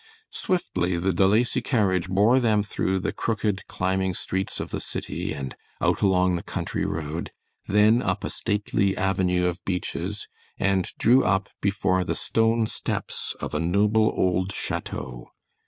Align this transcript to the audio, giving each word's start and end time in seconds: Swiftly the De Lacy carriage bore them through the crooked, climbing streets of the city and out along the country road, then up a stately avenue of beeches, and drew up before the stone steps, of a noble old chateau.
Swiftly 0.33 0.97
the 0.97 1.13
De 1.13 1.27
Lacy 1.27 1.61
carriage 1.61 2.09
bore 2.09 2.39
them 2.39 2.63
through 2.63 2.97
the 2.97 3.13
crooked, 3.13 3.67
climbing 3.67 4.15
streets 4.15 4.59
of 4.59 4.71
the 4.71 4.79
city 4.79 5.31
and 5.31 5.55
out 5.79 6.01
along 6.01 6.35
the 6.35 6.41
country 6.41 6.87
road, 6.87 7.31
then 7.67 8.01
up 8.01 8.23
a 8.23 8.29
stately 8.31 8.97
avenue 8.97 9.45
of 9.45 9.63
beeches, 9.63 10.27
and 10.57 10.87
drew 10.97 11.23
up 11.23 11.49
before 11.61 12.03
the 12.03 12.15
stone 12.15 12.65
steps, 12.65 13.35
of 13.39 13.53
a 13.53 13.59
noble 13.59 14.11
old 14.17 14.51
chateau. 14.51 15.27